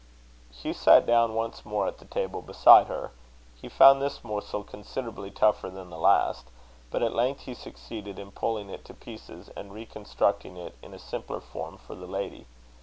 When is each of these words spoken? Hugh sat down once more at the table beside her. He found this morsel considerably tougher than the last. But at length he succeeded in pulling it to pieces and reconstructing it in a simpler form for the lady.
Hugh 0.51 0.73
sat 0.73 1.05
down 1.05 1.35
once 1.35 1.63
more 1.63 1.85
at 1.87 1.99
the 1.99 2.05
table 2.05 2.41
beside 2.41 2.87
her. 2.87 3.11
He 3.61 3.69
found 3.69 4.01
this 4.01 4.23
morsel 4.23 4.63
considerably 4.63 5.29
tougher 5.29 5.69
than 5.69 5.91
the 5.91 5.99
last. 5.99 6.47
But 6.89 7.03
at 7.03 7.13
length 7.13 7.41
he 7.41 7.53
succeeded 7.53 8.17
in 8.17 8.31
pulling 8.31 8.71
it 8.71 8.83
to 8.85 8.95
pieces 8.95 9.49
and 9.55 9.71
reconstructing 9.71 10.57
it 10.57 10.73
in 10.81 10.95
a 10.95 10.97
simpler 10.97 11.39
form 11.39 11.77
for 11.77 11.93
the 11.93 12.07
lady. 12.07 12.47